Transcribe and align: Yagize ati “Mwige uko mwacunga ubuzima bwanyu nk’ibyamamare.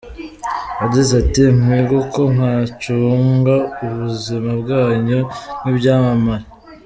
Yagize 0.81 1.11
ati 1.21 1.43
“Mwige 1.59 1.93
uko 2.01 2.19
mwacunga 2.33 3.55
ubuzima 3.85 4.49
bwanyu 4.61 5.19
nk’ibyamamare. 5.59 6.45